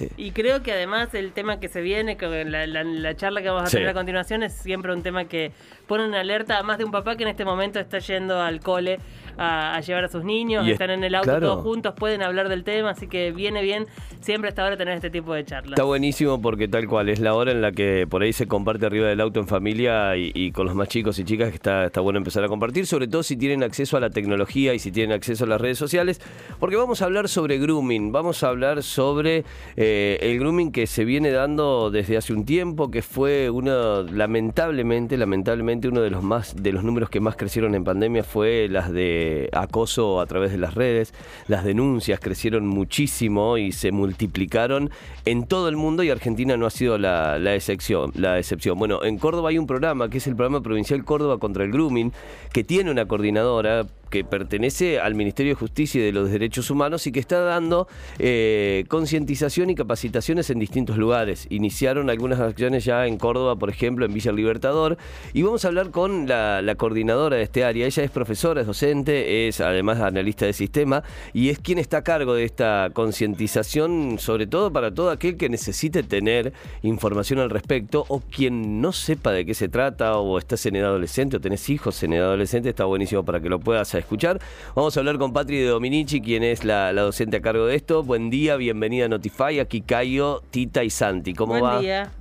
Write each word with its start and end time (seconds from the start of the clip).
7? 0.06 0.10
Y 0.16 0.30
creo 0.30 0.62
que 0.62 0.73
además 0.73 1.12
el 1.12 1.32
tema 1.32 1.60
que 1.60 1.68
se 1.68 1.82
viene, 1.82 2.16
la, 2.46 2.66
la- 2.66 2.82
la 2.82 3.14
charla 3.14 3.42
que 3.42 3.50
vamos 3.50 3.64
a 3.64 3.66
Sí. 3.66 3.73
tener 3.76 3.90
a 3.90 3.95
continuación, 3.95 4.42
es 4.42 4.54
siempre 4.54 4.95
un 4.95 5.02
tema 5.02 5.26
que 5.26 5.52
pone 5.86 6.06
en 6.06 6.14
alerta 6.14 6.45
a 6.50 6.62
más 6.62 6.78
de 6.78 6.84
un 6.84 6.91
papá 6.91 7.16
que 7.16 7.23
en 7.24 7.28
este 7.28 7.45
momento 7.45 7.78
está 7.78 7.98
yendo 7.98 8.41
al 8.41 8.60
cole 8.60 8.98
a, 9.38 9.74
a 9.74 9.80
llevar 9.80 10.04
a 10.04 10.09
sus 10.09 10.24
niños, 10.24 10.66
Y 10.66 10.70
están 10.70 10.91
en 10.91 11.04
el 11.04 11.14
auto 11.14 11.27
claro. 11.28 11.46
todos 11.46 11.62
juntos, 11.62 11.95
pueden 11.95 12.23
hablar 12.23 12.48
del 12.48 12.64
tema, 12.64 12.91
así 12.91 13.06
que 13.06 13.32
viene 13.32 13.62
bien 13.62 13.87
siempre 14.20 14.48
hasta 14.48 14.62
ahora 14.62 14.77
tener 14.77 14.95
este 14.95 15.10
tipo 15.10 15.34
de 15.34 15.45
charlas. 15.45 15.73
Está 15.73 15.84
buenísimo 15.84 16.40
porque 16.40 16.68
tal 16.68 16.88
cual 16.88 17.09
es 17.09 17.20
la 17.20 17.34
hora 17.34 17.52
en 17.52 17.60
la 17.60 17.73
que 17.73 18.06
por 18.09 18.23
ahí 18.23 18.32
se 18.32 18.46
comparte 18.46 18.87
arriba 18.87 19.09
del 19.09 19.20
auto 19.20 19.40
en 19.40 19.46
familia 19.46 20.16
y, 20.16 20.32
y 20.34 20.52
con 20.52 20.66
los 20.66 20.74
más 20.74 20.88
chicos 20.88 21.18
y 21.18 21.24
chicas 21.24 21.51
que 21.51 21.56
está, 21.56 21.84
está 21.84 22.01
bueno 22.01 22.18
empezar 22.18 22.45
a 22.45 22.48
compartir, 22.48 22.87
sobre 22.87 23.09
todo 23.09 23.23
si 23.23 23.37
tienen 23.37 23.62
acceso 23.62 23.96
a 23.96 24.01
la 24.01 24.10
tecnología 24.10 24.73
y 24.74 24.78
si 24.78 24.90
tienen 24.90 25.15
acceso 25.15 25.45
a 25.45 25.48
las 25.48 25.60
redes 25.60 25.78
sociales, 25.78 26.20
porque 26.59 26.76
vamos 26.76 27.02
a 27.02 27.04
hablar 27.04 27.28
sobre 27.28 27.59
grooming, 27.59 28.12
vamos 28.12 28.42
a 28.42 28.48
hablar 28.48 28.82
sobre 28.82 29.45
eh, 29.76 30.18
el 30.23 30.38
grooming 30.38 30.73
que 30.73 30.87
se 30.87 31.04
viene 31.04 31.30
dando 31.30 31.90
desde 31.90 32.16
hace 32.16 32.32
un 32.32 32.45
tiempo, 32.45 32.90
que 32.90 33.02
fue 33.02 33.51
uno, 33.51 34.02
lamentablemente, 34.02 35.16
lamentablemente 35.16 35.88
uno 35.88 36.01
de 36.01 36.10
los 36.10 36.23
más, 36.23 36.35
de 36.54 36.73
los 36.73 36.84
números 36.84 37.10
que 37.10 37.20
más 37.20 37.37
crecieron 37.37 37.74
en 37.74 37.84
pandemia 37.84 38.23
fue 38.23 38.68
las 38.68 38.92
de 38.92 39.48
acoso 39.52 40.20
a 40.20 40.26
través 40.26 40.52
de 40.52 40.59
las 40.59 40.74
redes, 40.74 41.15
las 41.48 41.65
denuncias 41.65 42.20
crecieron 42.20 42.66
muchísimo 42.66 43.59
y 43.59 43.73
se 43.73 43.92
multiplicaron 43.92 44.90
en 45.24 45.46
todo 45.46 45.68
el 45.68 45.76
mundo 45.76 46.02
y 46.02 46.10
Argentina 46.10 46.57
no 46.57 46.66
ha 46.66 46.70
sido 46.70 46.98
la, 46.98 47.37
excepción, 47.54 48.12
la 48.14 48.38
excepción. 48.38 48.79
Bueno, 48.79 49.02
en 49.02 49.18
Córdoba 49.18 49.51
hay 49.51 49.59
un 49.59 49.66
programa 49.66 50.09
que 50.09 50.18
es 50.18 50.26
el 50.26 50.37
programa 50.37 50.62
provincial 50.62 51.04
Córdoba 51.04 51.38
contra 51.38 51.64
el 51.64 51.73
grooming, 51.73 52.12
que 52.52 52.64
tiene 52.64 52.90
una 52.90 53.07
coordinadora 53.07 53.87
que 54.10 54.24
pertenece 54.24 55.01
al 55.01 55.14
Ministerio 55.14 55.52
de 55.52 55.57
Justicia 55.57 56.01
y 56.01 56.04
de 56.04 56.12
los 56.12 56.30
Derechos 56.30 56.70
Humanos 56.70 57.07
y 57.07 57.12
que 57.12 57.20
está 57.20 57.40
dando 57.40 57.88
eh, 58.18 58.84
concientización 58.88 59.70
y 59.70 59.74
capacitaciones 59.74 60.51
en 60.51 60.59
distintos 60.59 60.96
lugares. 60.96 61.46
Iniciaron 61.51 62.09
algunas 62.09 62.40
acciones 62.40 62.84
ya 62.84 63.07
en 63.07 63.18
Córdoba, 63.18 63.57
por 63.57 63.68
ejemplo, 63.68 64.06
en 64.06 64.14
Villa 64.14 64.32
Libertador, 64.32 64.97
y 65.32 65.42
vamos 65.42 65.64
a 65.64 65.69
hablar 65.69 65.91
con 65.91 66.25
la, 66.27 66.62
la 66.62 66.75
coordinadora 66.75 67.37
de 67.37 67.43
este 67.43 67.65
área. 67.65 67.87
Ella 67.87 68.03
es 68.03 68.10
profesora, 68.10 68.60
es 68.60 68.66
docente, 68.66 69.49
es 69.49 69.60
además 69.60 70.00
analista 70.00 70.47
de 70.47 70.53
sistema 70.53 71.03
y 71.32 71.50
es 71.50 71.59
quien 71.59 71.78
está 71.78 71.99
a 71.99 72.05
cargo 72.05 72.34
de 72.34 72.44
esta 72.44 72.91
concientización, 72.93 74.19
sobre 74.19 74.47
todo 74.47 74.72
para 74.72 74.93
todo 74.93 75.10
aquel 75.10 75.37
que 75.37 75.49
necesite 75.49 76.03
tener 76.03 76.53
información 76.82 77.38
al 77.38 77.50
respecto 77.50 78.04
o 78.09 78.21
quien 78.21 78.81
no 78.81 78.93
sepa 78.93 79.32
de 79.32 79.47
qué 79.47 79.54
se 79.54 79.69
trata 79.69 80.16
o 80.19 80.38
estás 80.38 80.65
en 80.66 80.77
edad 80.77 80.88
adolescente 80.88 81.37
o 81.37 81.41
tenés 81.41 81.69
hijos 81.71 82.03
en 82.03 82.12
edad 82.12 82.27
adolescente, 82.27 82.69
está 82.69 82.84
buenísimo 82.84 83.25
para 83.25 83.41
que 83.41 83.49
lo 83.49 83.59
puedas 83.60 83.94
escuchar. 83.94 84.41
Vamos 84.75 84.97
a 84.97 85.00
hablar 85.00 85.19
con 85.19 85.32
Patri 85.32 85.59
de 85.59 85.66
Dominici, 85.66 86.21
quien 86.21 86.43
es 86.43 86.65
la, 86.65 86.93
la 86.93 87.03
docente 87.03 87.38
a 87.38 87.41
cargo 87.41 87.66
de 87.66 87.77
esto. 87.77 88.03
Buen 88.03 88.31
día, 88.31 88.56
bienvenida 88.56 89.06
a 89.06 89.09
Notify, 89.09 89.60
aquí 89.60 89.81
Cayo, 89.81 90.43
Tita 90.50 90.84
y 90.84 90.91
Santi. 90.91 91.34
¿Cómo 91.34 91.53
Buen 91.53 91.65
va? 91.65 91.81
día. 91.81 92.12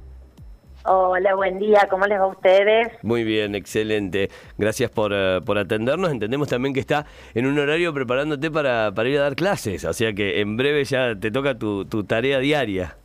Hola, 0.88 1.34
buen 1.34 1.58
día, 1.58 1.88
¿cómo 1.90 2.06
les 2.06 2.20
va 2.20 2.26
a 2.26 2.28
ustedes? 2.28 2.92
Muy 3.02 3.24
bien, 3.24 3.56
excelente. 3.56 4.30
Gracias 4.56 4.92
por, 4.92 5.12
eh, 5.16 5.42
por 5.44 5.58
atendernos. 5.58 6.12
Entendemos 6.12 6.48
también 6.48 6.76
que 6.76 6.80
está 6.80 7.08
en 7.34 7.48
un 7.48 7.58
horario 7.58 7.92
preparándote 7.92 8.52
para, 8.52 8.92
para 8.92 9.10
ir 9.10 9.18
a 9.18 9.24
dar 9.24 9.36
clases, 9.36 9.84
o 9.84 9.94
sea 9.94 10.14
que 10.14 10.42
en 10.42 10.58
breve 10.58 10.84
ya 10.84 11.16
te 11.20 11.32
toca 11.32 11.58
tu, 11.58 11.86
tu 11.86 12.04
tarea 12.04 12.38
diaria. 12.38 12.98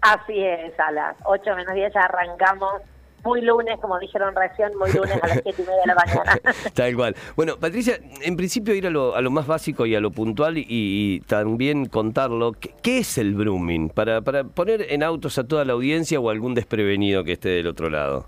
Así 0.00 0.44
es, 0.44 0.78
a 0.78 0.92
las 0.92 1.16
8 1.24 1.56
menos 1.56 1.74
10 1.74 1.92
ya 1.92 2.02
arrancamos, 2.02 2.82
muy 3.24 3.40
lunes, 3.42 3.78
como 3.80 3.98
dijeron 3.98 4.34
recién, 4.34 4.70
muy 4.78 4.90
lunes 4.92 5.18
a 5.22 5.26
las 5.28 5.40
7 5.42 5.50
y 5.58 5.62
media 5.62 5.80
de 5.80 5.86
la 5.86 5.94
mañana. 5.94 6.38
Tal 6.74 6.96
cual. 6.96 7.14
Bueno, 7.36 7.56
Patricia, 7.58 7.98
en 8.22 8.36
principio 8.36 8.74
ir 8.74 8.86
a 8.86 8.90
lo, 8.90 9.14
a 9.14 9.20
lo 9.20 9.30
más 9.30 9.46
básico 9.46 9.86
y 9.86 9.94
a 9.94 10.00
lo 10.00 10.10
puntual 10.10 10.58
y, 10.58 10.66
y 10.68 11.20
también 11.20 11.86
contarlo. 11.86 12.52
¿Qué, 12.52 12.74
qué 12.82 12.98
es 12.98 13.18
el 13.18 13.34
grooming? 13.36 13.90
Para, 13.90 14.20
para 14.20 14.44
poner 14.44 14.86
en 14.90 15.02
autos 15.02 15.38
a 15.38 15.44
toda 15.44 15.64
la 15.64 15.72
audiencia 15.74 16.18
o 16.20 16.30
algún 16.30 16.54
desprevenido 16.54 17.24
que 17.24 17.32
esté 17.32 17.50
del 17.50 17.66
otro 17.66 17.90
lado. 17.90 18.26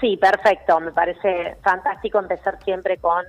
Sí, 0.00 0.16
perfecto, 0.16 0.78
me 0.78 0.92
parece 0.92 1.56
fantástico 1.62 2.20
empezar 2.20 2.56
siempre 2.64 2.98
con 2.98 3.24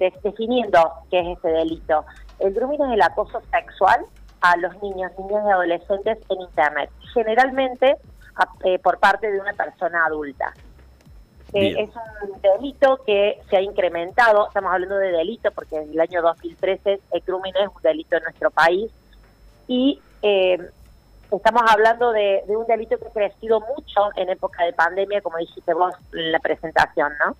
de- 0.00 0.12
definiendo 0.24 0.92
qué 1.10 1.20
es 1.20 1.26
este 1.36 1.48
delito. 1.48 2.04
El 2.40 2.52
grooming 2.54 2.82
es 2.86 2.92
el 2.94 3.02
acoso 3.02 3.40
sexual 3.52 4.00
a 4.40 4.56
los 4.56 4.72
niños, 4.82 5.10
niñas 5.18 5.42
y 5.46 5.50
adolescentes 5.50 6.18
en 6.28 6.40
Internet, 6.40 6.90
generalmente 7.14 7.96
eh, 8.64 8.78
por 8.78 8.98
parte 8.98 9.30
de 9.30 9.40
una 9.40 9.52
persona 9.52 10.04
adulta. 10.06 10.52
Eh, 11.54 11.74
es 11.78 11.90
un 12.28 12.40
delito 12.42 13.00
que 13.06 13.38
se 13.48 13.56
ha 13.56 13.62
incrementado, 13.62 14.48
estamos 14.48 14.70
hablando 14.70 14.96
de 14.98 15.12
delito 15.12 15.50
porque 15.52 15.76
en 15.76 15.90
el 15.92 16.00
año 16.00 16.20
2013 16.20 17.00
el 17.10 17.20
grooming 17.26 17.54
es 17.56 17.68
un 17.74 17.82
delito 17.82 18.16
en 18.16 18.22
nuestro 18.24 18.50
país 18.50 18.90
y 19.66 19.98
eh, 20.20 20.58
estamos 21.32 21.62
hablando 21.66 22.12
de, 22.12 22.42
de 22.46 22.54
un 22.54 22.66
delito 22.66 22.98
que 22.98 23.06
ha 23.06 23.12
crecido 23.12 23.60
mucho 23.60 24.10
en 24.16 24.28
época 24.28 24.64
de 24.64 24.74
pandemia, 24.74 25.22
como 25.22 25.38
dijiste 25.38 25.72
vos 25.72 25.94
en 26.12 26.32
la 26.32 26.38
presentación, 26.38 27.12
¿no? 27.26 27.34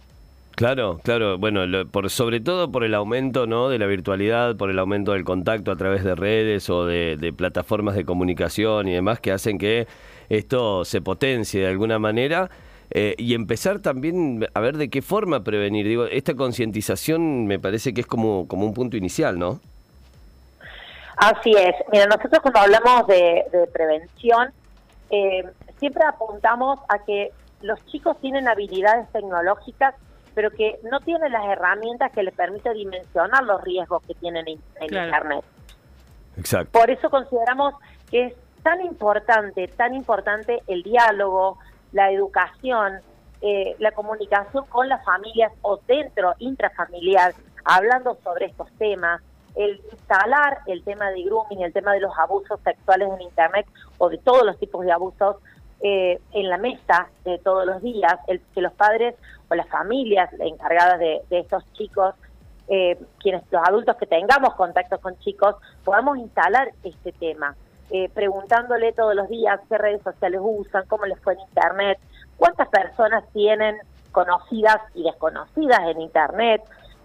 Claro, 0.53 0.99
claro. 1.05 1.37
Bueno, 1.39 1.67
lo- 1.67 1.87
por, 1.87 2.09
sobre 2.11 2.41
todo 2.41 2.73
por 2.73 2.85
el 2.85 2.95
aumento 2.95 3.47
¿no? 3.47 3.69
de 3.69 3.79
la 3.79 3.87
virtualidad, 3.87 4.57
por 4.57 4.71
el 4.71 4.79
aumento 4.79 5.13
del 5.13 5.23
contacto 5.25 5.71
a 5.71 5.77
través 5.77 6.03
de 6.03 6.15
redes 6.17 6.69
o 6.71 6.85
de, 6.87 7.17
de 7.17 7.33
plataformas 7.33 7.95
de 7.95 8.05
comunicación 8.05 8.89
y 8.89 8.95
demás 8.95 9.21
que 9.21 9.31
hacen 9.33 9.57
que 9.59 9.87
esto 10.29 10.85
se 10.85 11.01
potencie 11.01 11.61
de 11.63 11.69
alguna 11.69 11.99
manera. 11.99 12.51
eh, 12.91 13.15
y 13.19 13.35
empezar 13.35 13.81
también 13.81 14.49
a 14.55 14.61
ver 14.61 14.79
de 14.79 14.89
qué 14.89 15.03
forma 15.03 15.45
prevenir. 15.45 15.87
Digo, 15.87 16.07
esta 16.07 16.35
concientización 16.35 17.47
me 17.47 17.59
parece 17.59 17.93
que 17.93 18.01
es 18.01 18.07
como, 18.07 18.49
como 18.49 18.65
un 18.65 18.73
punto 18.73 18.97
inicial, 18.97 19.39
¿no? 19.39 19.61
Así 21.17 21.53
es. 21.53 21.75
Mira, 21.93 22.07
nosotros 22.07 22.41
cuando 22.41 22.61
hablamos 22.61 23.07
de, 23.09 23.45
de 23.53 23.67
prevención, 23.67 24.53
eh, 25.11 25.45
siempre 25.79 26.03
apuntamos 26.09 26.79
a 26.89 27.01
que 27.05 27.31
los 27.61 27.85
chicos 27.87 28.17
tienen 28.21 28.47
habilidades 28.49 29.07
tecnológicas, 29.13 29.95
pero 30.35 30.51
que 30.51 30.79
no 30.91 31.01
tienen 31.01 31.33
las 31.33 31.45
herramientas 31.47 32.13
que 32.13 32.23
les 32.23 32.33
permiten 32.35 32.73
dimensionar 32.75 33.43
los 33.45 33.63
riesgos 33.65 34.03
que 34.07 34.15
tienen 34.15 34.47
en, 34.49 34.59
en 34.81 34.89
Claro. 34.89 35.07
Internet. 35.09 35.45
Exacto. 36.37 36.79
Por 36.79 36.89
eso 36.91 37.11
consideramos 37.11 37.75
que 38.11 38.27
es 38.27 38.35
tan 38.63 38.81
importante, 38.83 39.69
tan 39.69 39.95
importante 39.95 40.63
el 40.67 40.83
diálogo, 40.83 41.59
la 41.93 42.11
educación, 42.11 43.01
eh, 43.41 43.77
la 43.79 43.93
comunicación 43.93 44.65
con 44.67 44.89
las 44.89 45.05
familias 45.05 45.53
o 45.63 45.81
dentro, 45.87 46.35
intrafamiliar, 46.39 47.35
hablando 47.65 48.19
sobre 48.23 48.47
estos 48.47 48.71
temas, 48.79 49.23
el 49.55 49.81
instalar 49.93 50.59
el 50.67 50.83
tema 50.85 51.11
de 51.11 51.23
grooming, 51.23 51.63
el 51.63 51.73
tema 51.73 51.93
de 51.93 52.01
los 52.01 52.17
abusos 52.19 52.61
sexuales 52.63 53.09
en 53.15 53.23
Internet 53.23 53.67
o 53.99 54.09
de 54.09 54.19
todos 54.19 54.45
los 54.45 54.59
tipos 54.59 54.85
de 54.85 54.93
abusos 54.93 55.37
eh, 55.81 56.21
en 56.33 56.49
la 56.49 56.59
mesa 56.59 57.09
de 57.25 57.39
todos 57.39 57.65
los 57.67 57.83
días, 57.83 58.19
el, 58.27 58.41
que 58.55 58.61
los 58.61 58.73
padres 58.73 59.15
o 59.49 59.55
las 59.55 59.69
familias 59.69 60.31
encargadas 60.39 60.99
de, 60.99 61.23
de 61.31 61.41
estos 61.41 61.65
chicos 61.73 62.15
eh, 62.71 62.99
quienes 63.21 63.43
los 63.51 63.67
adultos 63.67 63.97
que 63.97 64.05
tengamos 64.05 64.55
contactos 64.55 65.01
con 65.01 65.19
chicos 65.21 65.57
podamos 65.85 66.19
instalar 66.19 66.71
este 66.83 67.13
tema, 67.13 67.57
eh, 67.91 68.09
preguntándole 68.15 68.93
todos 68.93 69.15
los 69.15 69.29
días 69.29 69.61
qué 69.69 69.79
redes 69.79 70.03
sociales 70.03 70.41
usan, 70.43 70.87
cómo 70.87 71.07
les 71.07 71.19
fue 71.21 71.35
en 71.35 71.41
internet, 71.41 71.99
cuántas 72.37 72.69
personas 72.69 73.25
tienen 73.33 73.77
conocidas 74.13 74.79
y 74.95 75.03
desconocidas 75.05 75.81
en 75.89 76.01
internet, 76.01 76.63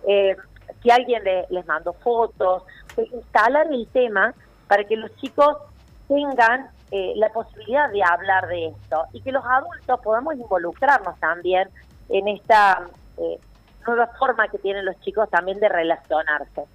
eh, 0.07 0.35
si 0.81 0.91
alguien 0.91 1.23
le- 1.23 1.45
les 1.49 1.65
mandó 1.65 1.93
fotos, 1.93 2.63
eh, 2.97 3.07
instalar 3.13 3.67
el 3.71 3.87
tema 3.87 4.33
para 4.67 4.83
que 4.83 4.95
los 4.95 5.15
chicos 5.17 5.57
tengan 6.07 6.69
eh, 6.91 7.13
la 7.15 7.29
posibilidad 7.29 7.89
de 7.89 8.03
hablar 8.03 8.47
de 8.47 8.67
esto 8.67 9.05
y 9.13 9.21
que 9.21 9.31
los 9.31 9.43
adultos 9.45 9.99
podamos 10.01 10.35
involucrarnos 10.35 11.19
también 11.19 11.67
en 12.09 12.27
esta 12.27 12.87
eh, 13.17 13.39
nueva 13.87 14.07
forma 14.19 14.47
que 14.47 14.59
tienen 14.59 14.85
los 14.85 14.99
chicos 15.01 15.27
también 15.29 15.59
de 15.59 15.69
relacionarse. 15.69 16.65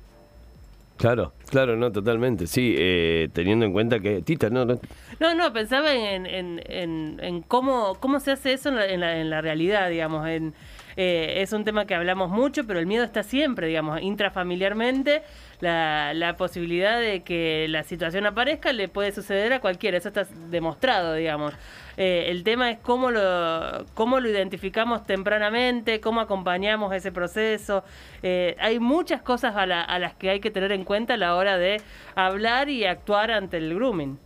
Claro, 0.99 1.33
claro, 1.49 1.77
no, 1.77 1.93
totalmente. 1.93 2.47
Sí, 2.49 2.75
eh, 2.77 3.29
teniendo 3.33 3.65
en 3.65 3.73
cuenta 3.73 4.01
que. 4.01 4.21
Tita, 4.21 4.51
no, 4.51 4.65
no. 4.65 4.81
No, 5.21 5.35
no, 5.35 5.53
pensaba 5.53 5.95
en, 5.95 6.27
en, 6.27 6.61
en, 6.67 7.21
en 7.23 7.43
cómo, 7.43 7.95
cómo 8.01 8.19
se 8.19 8.33
hace 8.33 8.53
eso 8.53 8.69
en 8.69 8.77
la, 8.77 8.87
en 8.87 9.01
la, 9.01 9.21
en 9.21 9.31
la 9.31 9.41
realidad, 9.41 9.89
digamos, 9.91 10.27
en, 10.29 10.55
eh, 11.01 11.43
es 11.43 11.53
un 11.53 11.65
tema 11.65 11.87
que 11.87 11.95
hablamos 11.95 12.29
mucho, 12.29 12.67
pero 12.67 12.81
el 12.81 12.87
miedo 12.87 13.05
está 13.05 13.23
siempre, 13.23 13.69
digamos, 13.69 14.03
intrafamiliarmente, 14.03 15.23
la, 15.61 16.13
la 16.13 16.37
posibilidad 16.37 16.99
de 16.99 17.23
que 17.23 17.67
la 17.69 17.85
situación 17.85 18.27
aparezca 18.27 18.73
le 18.73 18.89
puede 18.89 19.13
suceder 19.13 19.53
a 19.53 19.61
cualquiera, 19.61 19.97
eso 19.97 20.09
está 20.09 20.27
demostrado, 20.51 21.15
digamos. 21.15 21.55
Eh, 21.97 22.31
el 22.31 22.43
tema 22.43 22.73
es 22.73 22.79
cómo 22.81 23.13
lo, 23.13 23.87
cómo 23.95 24.19
lo 24.19 24.29
identificamos 24.29 25.07
tempranamente, 25.07 26.01
cómo 26.01 26.21
acompañamos 26.21 26.93
ese 26.93 27.13
proceso. 27.13 27.85
Eh, 28.25 28.57
hay 28.59 28.81
muchas 28.81 29.23
cosas 29.23 29.55
a, 29.55 29.63
a 29.63 29.99
las 30.01 30.15
que 30.15 30.31
hay 30.31 30.41
que 30.41 30.51
tener 30.51 30.73
en 30.73 30.83
cuenta 30.83 31.15
a 31.15 31.17
la 31.17 31.37
hora 31.37 31.59
de 31.59 31.81
hablar 32.17 32.71
y 32.71 32.85
actuar 32.85 33.31
ante 33.31 33.59
el 33.59 33.73
grooming. 33.73 34.19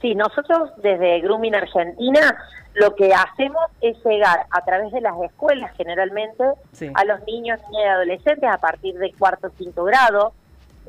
Sí, 0.00 0.14
nosotros 0.14 0.70
desde 0.78 1.20
Grooming 1.20 1.54
Argentina 1.54 2.38
lo 2.74 2.94
que 2.94 3.12
hacemos 3.12 3.64
es 3.80 4.02
llegar 4.04 4.46
a 4.50 4.64
través 4.64 4.92
de 4.92 5.00
las 5.00 5.20
escuelas 5.20 5.76
generalmente 5.76 6.44
a 6.94 7.04
los 7.04 7.20
niños, 7.26 7.60
niñas 7.60 7.60
y 7.72 7.82
adolescentes 7.82 8.50
a 8.50 8.58
partir 8.58 8.96
de 8.98 9.12
cuarto 9.12 9.48
o 9.48 9.50
quinto 9.50 9.84
grado, 9.84 10.32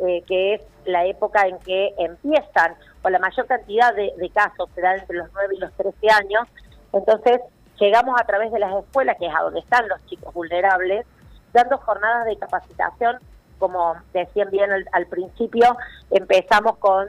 eh, 0.05 0.23
que 0.27 0.53
es 0.55 0.61
la 0.85 1.05
época 1.05 1.47
en 1.47 1.59
que 1.59 1.93
empiezan, 1.97 2.75
o 3.03 3.09
la 3.09 3.19
mayor 3.19 3.47
cantidad 3.47 3.93
de, 3.93 4.13
casos 4.33 4.69
se 4.75 4.81
dan 4.81 4.99
entre 4.99 5.17
los 5.17 5.27
9 5.33 5.55
y 5.55 5.59
los 5.59 5.73
13 5.73 6.09
años, 6.11 6.47
entonces 6.93 7.41
llegamos 7.79 8.15
a 8.19 8.25
través 8.25 8.51
de 8.51 8.59
las 8.59 8.73
escuelas, 8.75 9.17
que 9.17 9.25
es 9.25 9.35
a 9.35 9.41
donde 9.41 9.59
están 9.59 9.87
los 9.87 10.05
chicos 10.05 10.33
vulnerables, 10.33 11.05
dando 11.51 11.77
jornadas 11.79 12.25
de 12.27 12.37
capacitación, 12.37 13.17
como 13.57 13.95
decían 14.13 14.49
bien 14.51 14.71
al, 14.71 14.85
al 14.91 15.07
principio, 15.07 15.75
empezamos 16.11 16.77
con 16.77 17.07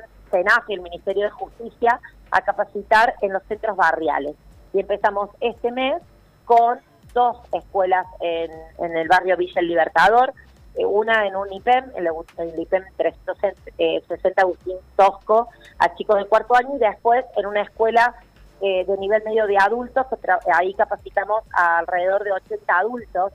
Y 0.69 0.75
el 0.75 0.81
Ministerio 0.81 1.25
de 1.25 1.31
Justicia 1.31 2.01
a 2.31 2.41
capacitar 2.41 3.15
en 3.21 3.33
los 3.33 3.43
centros 3.45 3.77
barriales. 3.77 4.35
Y 4.73 4.81
empezamos 4.81 5.31
este 5.41 5.71
mes 5.71 6.01
con 6.45 6.79
dos 7.13 7.37
escuelas 7.53 8.07
en, 8.21 8.51
en 8.79 8.97
el 8.97 9.09
barrio 9.09 9.37
Villa 9.37 9.61
El 9.61 9.69
Libertador, 9.69 10.33
eh, 10.75 10.87
una 10.87 11.27
en 11.27 11.37
un 11.37 11.53
IPEM, 11.53 11.93
el, 11.97 12.09
el 12.39 12.61
IPEM 12.61 12.85
360 12.97 14.43
Agustín 14.43 14.77
Tosco, 14.97 15.49
a 15.79 15.95
chicos 15.95 16.17
de 16.17 16.25
cuarto 16.25 16.57
año, 16.57 16.77
y 16.77 16.79
después 16.79 17.25
en 17.37 17.47
una 17.47 17.63
escuela 17.63 18.15
eh, 18.63 18.85
de 18.87 18.97
nivel 18.97 19.23
medio 19.25 19.47
de 19.47 19.59
adultos, 19.59 20.07
ahí 20.55 20.73
capacitamos 20.75 21.43
a 21.53 21.79
alrededor 21.79 22.25
de 22.25 22.33
80 22.33 22.79
adultos, 22.79 23.33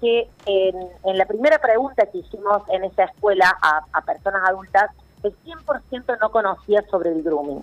que 0.00 0.30
en, 0.46 1.18
la 1.18 1.26
primera 1.26 1.58
pregunta 1.58 2.06
que 2.06 2.18
hicimos 2.18 2.62
en 2.68 2.84
esa 2.84 3.04
escuela 3.04 3.58
a, 3.60 3.82
a 3.92 4.00
personas 4.02 4.48
adultas, 4.48 4.90
el 5.22 5.34
100% 5.44 6.18
no 6.20 6.30
conocía 6.30 6.82
sobre 6.90 7.10
el 7.10 7.22
grooming. 7.22 7.62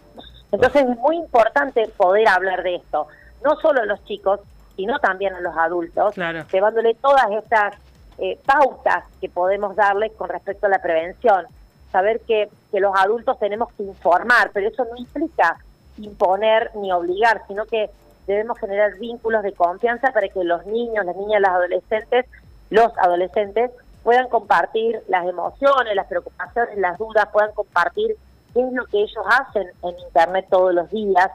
Entonces 0.52 0.84
es 0.84 0.98
muy 0.98 1.18
importante 1.18 1.88
poder 1.98 2.28
hablar 2.28 2.63
de 2.63 2.75
esto, 2.75 3.07
no 3.44 3.56
solo 3.60 3.81
a 3.81 3.86
los 3.86 4.04
chicos, 4.06 4.40
sino 4.75 5.00
también 5.00 5.34
a 5.34 5.42
los 5.42 5.56
adultos, 5.57 6.16
llevándole 6.52 6.96
todas 6.96 7.31
estas 7.31 7.75
eh, 8.18 8.40
pautas 8.46 9.06
que 9.19 9.30
podemos 9.30 9.75
darles 9.75 10.12
con 10.13 10.30
respecto 10.30 10.68
a 10.68 10.69
la 10.69 10.81
prevención. 10.81 11.46
Saber 11.92 12.22
que, 12.22 12.50
que 12.72 12.80
los 12.80 12.94
adultos 12.96 13.40
tenemos 13.40 13.72
que 13.74 13.84
informar, 13.84 14.52
pero 14.54 14.68
eso 14.68 14.86
no 14.86 14.98
implica 14.98 15.57
imponer 15.98 16.72
ni 16.75 16.92
obligar, 16.92 17.42
sino 17.48 17.66
que 17.66 17.90
debemos 18.28 18.60
generar 18.60 18.98
vínculos 18.98 19.44
de 19.44 19.54
confianza 19.54 20.12
para 20.12 20.28
que 20.28 20.44
los 20.44 20.66
niños, 20.66 21.06
las 21.06 21.16
niñas, 21.16 21.42
los 21.42 21.52
adolescentes, 21.52 22.25
los 22.69 22.98
adolescentes 22.98 23.72
puedan 24.06 24.30
compartir 24.30 25.02
las 25.07 25.25
emociones, 25.25 25.96
las 25.96 26.06
preocupaciones, 26.06 26.78
las 26.78 26.96
dudas, 27.00 27.28
puedan 27.34 27.52
compartir 27.54 28.16
qué 28.54 28.62
es 28.62 28.72
lo 28.72 28.86
que 28.86 29.02
ellos 29.02 29.25
hacen 29.28 29.68
en 29.81 30.00
Internet 30.00 30.46
todos 30.48 30.75
los 30.75 30.88
días. 30.92 31.31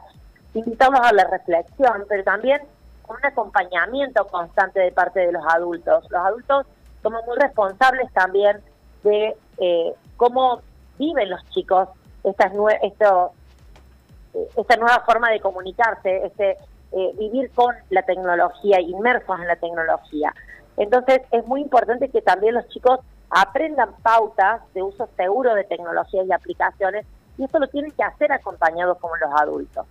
Invitamos 0.53 1.01
a 1.01 1.11
la 1.11 1.25
reflexión, 1.25 2.05
pero 2.07 2.23
también 2.23 2.61
un 3.09 3.17
acompañamiento 3.23 4.25
constante 4.27 4.79
de 4.79 4.93
parte 4.93 5.19
de 5.19 5.33
los 5.33 5.43
adultos. 5.45 6.09
Los 6.09 6.25
adultos 6.25 6.65
somos 7.03 7.25
muy 7.25 7.35
responsables 7.39 8.09
también 8.13 8.61
de 9.03 9.35
eh, 9.57 9.93
cómo 10.15 10.61
viven 10.97 11.29
los 11.29 11.43
chicos 11.49 11.89
esta, 12.23 12.49
esto, 12.83 13.31
eh, 14.33 14.47
esta 14.55 14.77
nueva 14.77 15.03
forma 15.05 15.29
de 15.29 15.41
comunicarse, 15.41 16.25
este, 16.25 16.51
eh, 16.93 17.11
vivir 17.19 17.51
con 17.51 17.75
la 17.89 18.03
tecnología, 18.03 18.79
inmersos 18.79 19.41
en 19.41 19.47
la 19.47 19.57
tecnología. 19.57 20.33
Entonces 20.77 21.21
es 21.31 21.45
muy 21.45 21.61
importante 21.61 22.09
que 22.09 22.21
también 22.21 22.55
los 22.55 22.67
chicos 22.69 22.99
aprendan 23.29 23.93
pautas 24.03 24.61
de 24.73 24.83
uso 24.83 25.07
seguro 25.15 25.55
de 25.55 25.63
tecnologías 25.63 26.27
y 26.27 26.33
aplicaciones 26.33 27.05
y 27.37 27.45
esto 27.45 27.59
lo 27.59 27.67
tienen 27.67 27.91
que 27.91 28.03
hacer 28.03 28.31
acompañados 28.31 28.97
como 28.99 29.15
los 29.15 29.31
adultos. 29.33 29.85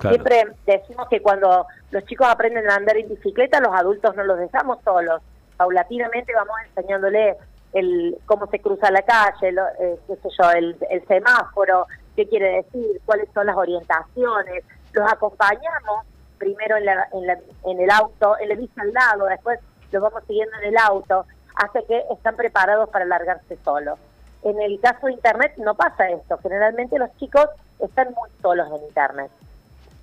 Siempre 0.00 0.44
decimos 0.64 1.08
que 1.08 1.20
cuando 1.20 1.66
los 1.90 2.04
chicos 2.04 2.28
aprenden 2.28 2.70
a 2.70 2.76
andar 2.76 2.96
en 2.96 3.08
bicicleta, 3.08 3.60
los 3.60 3.74
adultos 3.74 4.14
no 4.14 4.22
los 4.22 4.38
dejamos 4.38 4.78
solos. 4.84 5.20
Paulatinamente 5.56 6.32
vamos 6.32 6.54
enseñándoles 6.68 7.36
el 7.72 8.16
cómo 8.26 8.46
se 8.46 8.60
cruza 8.60 8.92
la 8.92 9.02
calle, 9.02 9.54
eh, 9.80 9.98
qué 10.06 10.16
sé 10.16 10.28
yo, 10.38 10.50
el, 10.52 10.76
semáforo, 11.08 11.86
qué 12.14 12.28
quiere 12.28 12.62
decir, 12.62 13.00
cuáles 13.04 13.28
son 13.34 13.46
las 13.46 13.56
orientaciones. 13.56 14.64
Los 14.92 15.12
acompañamos 15.12 16.06
primero 16.38 16.76
en, 16.76 16.84
la, 16.84 17.08
en, 17.12 17.26
la, 17.26 17.38
en 17.66 17.80
el 17.80 17.90
auto, 17.90 18.36
en 18.38 18.50
la 18.50 18.54
vista 18.54 18.82
al 18.82 18.92
lado, 18.92 19.26
después 19.26 19.58
los 19.90 20.02
vamos 20.02 20.22
siguiendo 20.26 20.56
en 20.62 20.68
el 20.68 20.76
auto, 20.78 21.26
hace 21.54 21.84
que 21.84 22.04
están 22.10 22.36
preparados 22.36 22.88
para 22.90 23.04
largarse 23.04 23.58
solos. 23.64 23.98
En 24.42 24.60
el 24.60 24.80
caso 24.80 25.06
de 25.06 25.14
Internet 25.14 25.54
no 25.56 25.74
pasa 25.74 26.08
esto, 26.10 26.38
generalmente 26.38 26.98
los 26.98 27.14
chicos 27.16 27.46
están 27.80 28.14
muy 28.14 28.30
solos 28.40 28.68
en 28.68 28.86
Internet. 28.86 29.30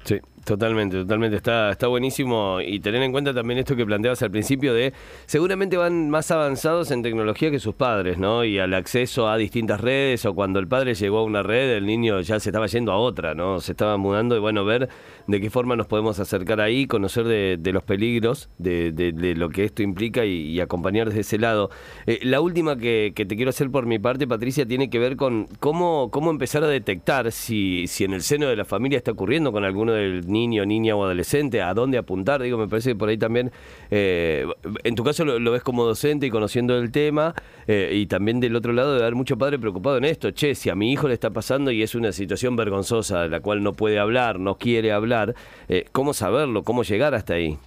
Sí, 0.06 0.20
totalmente, 0.46 0.98
totalmente. 0.98 1.36
Está, 1.36 1.72
está 1.72 1.88
buenísimo. 1.88 2.60
Y 2.62 2.80
tener 2.80 3.02
en 3.02 3.12
cuenta 3.12 3.34
también 3.34 3.58
esto 3.58 3.76
que 3.76 3.88
planteabas 3.88 4.22
al 4.22 4.30
principio 4.30 4.72
de 4.76 4.94
seguramente 5.26 5.78
van 5.78 6.12
más 6.12 6.30
avanzados 6.30 6.92
en 6.92 7.02
tecnología 7.02 7.50
que 7.50 7.58
sus 7.58 7.74
padres, 7.74 8.20
¿no? 8.20 8.46
Y 8.46 8.60
al 8.60 8.76
acceso 8.76 9.28
a 9.28 9.36
distintas 9.36 9.82
redes, 9.82 10.24
o 10.28 10.36
cuando 10.36 10.60
el 10.60 10.68
padre 10.68 10.94
llegó 10.94 11.18
a 11.18 11.24
una 11.24 11.42
red, 11.42 11.72
el 11.72 11.88
niño 11.88 12.22
ya 12.22 12.40
se 12.40 12.50
estaba 12.50 12.68
yendo 12.68 12.92
a 12.92 12.98
otra, 12.98 13.34
¿no? 13.34 13.60
Se 13.60 13.72
estaba 13.72 13.98
mudando 13.98 14.36
y 14.38 14.40
bueno, 14.40 14.64
ver 14.64 14.90
de 15.26 15.42
qué 15.42 15.50
forma 15.50 15.76
nos 15.76 15.88
podemos 15.88 16.20
acercar 16.20 16.62
ahí, 16.62 16.86
conocer 16.86 17.26
de, 17.26 17.72
los 17.74 17.84
peligros, 17.84 18.50
de, 18.60 18.92
de, 18.92 19.36
lo 19.36 19.50
que 19.50 19.64
esto 19.64 19.82
implica 19.82 20.24
y, 20.24 20.60
acompañar 20.60 21.08
desde 21.08 21.22
ese 21.22 21.40
lado. 21.40 21.72
Eh, 22.06 22.20
la 22.22 22.42
última 22.42 22.78
que, 22.78 23.14
que, 23.16 23.26
te 23.26 23.36
quiero 23.36 23.50
hacer 23.50 23.72
por 23.72 23.88
mi 23.88 23.98
parte, 23.98 24.28
Patricia, 24.28 24.68
tiene 24.68 24.90
que 24.90 25.00
ver 25.00 25.16
con 25.16 25.48
cómo, 25.60 26.12
cómo 26.12 26.30
empezar 26.30 26.64
a 26.64 26.68
detectar 26.68 27.32
si, 27.32 27.88
si 27.88 28.04
en 28.04 28.14
el 28.14 28.22
seno 28.22 28.48
de 28.48 28.56
la 28.56 28.66
familia 28.66 28.98
está 28.98 29.12
ocurriendo 29.12 29.52
con 29.52 29.66
alguno 29.66 29.95
del 29.96 30.32
niño, 30.32 30.66
niña 30.66 30.96
o 30.96 31.04
adolescente, 31.04 31.62
a 31.62 31.74
dónde 31.74 31.98
apuntar. 31.98 32.42
Digo, 32.42 32.58
me 32.58 32.68
parece 32.68 32.92
que 32.92 32.96
por 32.96 33.10
ahí 33.10 33.18
también, 33.18 33.52
eh, 33.90 34.46
en 34.84 34.96
tu 34.96 35.04
caso 35.04 35.26
lo, 35.26 35.52
ves 35.52 35.64
como 35.64 35.84
docente 35.84 36.28
y 36.28 36.30
conociendo 36.30 36.78
el 36.78 36.92
tema, 36.92 37.34
eh, 37.68 37.92
y 37.94 38.06
también 38.06 38.40
del 38.40 38.56
otro 38.56 38.74
lado 38.74 38.94
de 38.94 39.02
haber 39.02 39.16
mucho 39.16 39.38
padre 39.38 39.58
preocupado 39.58 39.98
en 39.98 40.06
esto. 40.06 40.32
Che, 40.32 40.56
si 40.56 40.70
a 40.70 40.76
mi 40.76 40.92
hijo 40.92 41.08
le 41.08 41.14
está 41.14 41.32
pasando 41.32 41.72
y 41.72 41.82
es 41.82 41.96
una 41.96 42.12
situación 42.12 42.56
vergonzosa 42.56 43.22
de 43.22 43.30
la 43.30 43.40
cual 43.40 43.64
no 43.64 43.74
puede 43.74 44.00
hablar, 44.00 44.40
no 44.40 44.56
quiere 44.56 44.92
hablar, 44.92 45.34
eh, 45.68 45.86
¿cómo 45.92 46.14
saberlo? 46.14 46.64
¿Cómo 46.64 46.84
llegar 46.84 47.16
hasta 47.16 47.34
ahí? 47.34 47.58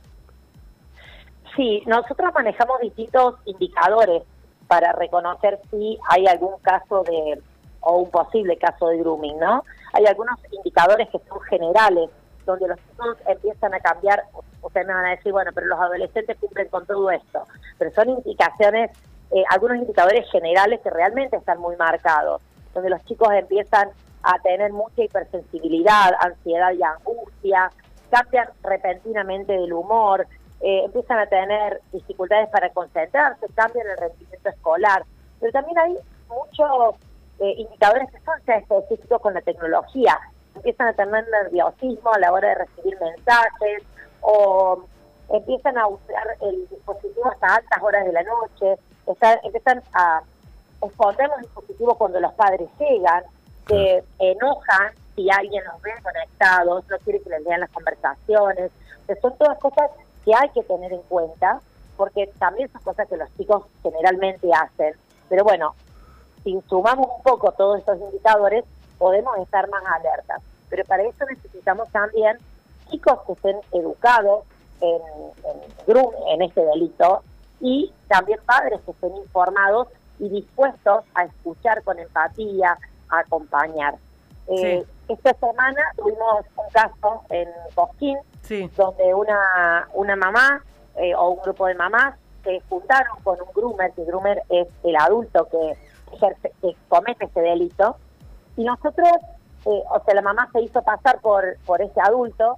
Sí, 1.56 1.82
nosotros 1.86 2.32
manejamos 2.34 2.80
distintos 2.80 3.34
indicadores 3.46 4.22
para 4.68 4.92
reconocer 4.92 5.58
si 5.70 5.98
hay 6.08 6.26
algún 6.26 6.58
caso 6.62 7.02
de 7.02 7.40
o 7.80 7.98
un 7.98 8.10
posible 8.10 8.56
caso 8.56 8.88
de 8.88 8.98
grooming, 8.98 9.38
¿no? 9.38 9.64
Hay 9.98 10.06
algunos 10.06 10.38
indicadores 10.52 11.08
que 11.08 11.18
son 11.28 11.40
generales 11.40 12.08
donde 12.46 12.68
los 12.68 12.78
chicos 12.78 13.16
empiezan 13.26 13.74
a 13.74 13.80
cambiar, 13.80 14.22
ustedes 14.62 14.86
me 14.86 14.94
van 14.94 15.06
a 15.06 15.10
decir, 15.10 15.32
bueno, 15.32 15.50
pero 15.52 15.66
los 15.66 15.80
adolescentes 15.80 16.36
cumplen 16.38 16.68
con 16.68 16.86
todo 16.86 17.10
esto, 17.10 17.42
pero 17.78 17.90
son 17.90 18.10
indicaciones, 18.10 18.92
eh, 19.32 19.42
algunos 19.50 19.78
indicadores 19.78 20.30
generales 20.30 20.78
que 20.84 20.90
realmente 20.90 21.36
están 21.36 21.58
muy 21.58 21.74
marcados, 21.74 22.40
donde 22.74 22.90
los 22.90 23.04
chicos 23.06 23.28
empiezan 23.32 23.88
a 24.22 24.38
tener 24.38 24.72
mucha 24.72 25.02
hipersensibilidad, 25.02 26.12
ansiedad 26.20 26.70
y 26.74 26.82
angustia, 26.84 27.68
cambian 28.08 28.48
repentinamente 28.62 29.52
del 29.52 29.72
humor, 29.72 30.28
eh, 30.60 30.84
empiezan 30.84 31.18
a 31.18 31.26
tener 31.26 31.80
dificultades 31.92 32.48
para 32.50 32.70
concentrarse, 32.70 33.46
cambian 33.52 33.88
el 33.88 33.96
rendimiento 33.98 34.48
escolar, 34.48 35.04
pero 35.40 35.50
también 35.50 35.76
hay 35.76 35.96
muchos 36.28 36.94
eh, 37.40 37.54
indicadores 37.56 38.10
que 38.10 38.20
son 38.20 38.34
específicos 38.46 39.20
con 39.20 39.34
la 39.34 39.40
tecnología 39.40 40.18
empiezan 40.56 40.88
a 40.88 40.92
tener 40.92 41.24
nerviosismo 41.28 42.12
a 42.12 42.18
la 42.18 42.32
hora 42.32 42.48
de 42.48 42.54
recibir 42.56 42.98
mensajes 43.00 43.82
o 44.20 44.84
empiezan 45.30 45.78
a 45.78 45.86
usar 45.86 46.26
el 46.40 46.68
dispositivo 46.68 47.30
hasta 47.30 47.56
altas 47.56 47.82
horas 47.82 48.04
de 48.04 48.12
la 48.12 48.22
noche, 48.22 48.76
empiezan 49.44 49.82
a 49.92 50.22
esconder 50.82 51.28
los 51.28 51.40
dispositivos 51.40 51.96
cuando 51.96 52.20
los 52.20 52.32
padres 52.34 52.68
llegan, 52.78 53.24
se 53.66 54.02
enojan 54.18 54.92
si 55.14 55.28
alguien 55.30 55.64
los 55.64 55.82
ve 55.82 55.90
conectados, 56.02 56.84
no 56.88 56.98
quiere 56.98 57.20
que 57.20 57.30
les 57.30 57.44
vean 57.44 57.60
las 57.60 57.70
conversaciones. 57.70 58.70
son 59.20 59.36
todas 59.36 59.58
cosas 59.58 59.90
que 60.24 60.32
hay 60.34 60.48
que 60.50 60.62
tener 60.62 60.92
en 60.92 61.02
cuenta, 61.02 61.60
porque 61.96 62.30
también 62.38 62.70
son 62.70 62.82
cosas 62.82 63.08
que 63.08 63.16
los 63.16 63.28
chicos 63.36 63.64
generalmente 63.82 64.48
hacen. 64.52 64.94
Pero 65.28 65.44
bueno, 65.44 65.74
si 66.42 66.60
sumamos 66.68 67.08
un 67.16 67.22
poco 67.22 67.52
todos 67.52 67.78
estos 67.78 67.98
indicadores, 68.00 68.64
podemos 68.98 69.38
estar 69.38 69.68
más 69.68 69.82
alertas. 69.86 70.42
Pero 70.68 70.84
para 70.84 71.02
eso 71.02 71.24
necesitamos 71.28 71.88
también 71.90 72.36
chicos 72.90 73.18
que 73.26 73.32
estén 73.32 73.56
educados, 73.72 74.44
en, 74.80 75.00
en, 75.44 75.98
en 76.28 76.42
este 76.42 76.64
delito 76.64 77.22
y 77.60 77.92
también 78.06 78.38
padres 78.46 78.80
que 78.84 78.92
estén 78.92 79.16
informados 79.16 79.88
y 80.18 80.28
dispuestos 80.28 81.04
a 81.14 81.24
escuchar 81.24 81.82
con 81.82 81.98
empatía, 81.98 82.78
a 83.08 83.18
acompañar. 83.18 83.94
Eh, 84.48 84.84
esta 85.08 85.34
semana 85.34 85.82
tuvimos 85.96 86.44
un 86.56 86.70
caso 86.72 87.22
en 87.30 87.48
Cosquín, 87.74 88.18
donde 88.76 89.14
una, 89.14 89.88
una 89.94 90.16
mamá 90.16 90.62
eh, 90.96 91.14
o 91.14 91.30
un 91.30 91.42
grupo 91.42 91.66
de 91.66 91.74
mamás 91.74 92.14
se 92.44 92.60
juntaron 92.68 93.18
con 93.22 93.38
un 93.40 93.48
groomer, 93.54 93.92
que 93.92 94.04
groomer 94.04 94.42
es 94.48 94.68
el 94.84 94.96
adulto 94.96 95.48
que, 95.50 95.76
que 96.60 96.76
comete 96.88 97.26
ese 97.26 97.40
delito, 97.40 97.96
y 98.56 98.64
nosotros, 98.64 99.08
eh, 99.66 99.82
o 99.90 100.02
sea, 100.04 100.14
la 100.14 100.22
mamá 100.22 100.48
se 100.52 100.62
hizo 100.62 100.82
pasar 100.82 101.20
por, 101.20 101.56
por 101.64 101.80
ese 101.80 102.00
adulto, 102.00 102.56